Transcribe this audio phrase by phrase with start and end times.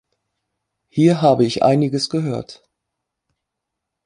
[0.89, 2.63] Hier habe ich einiges gehört.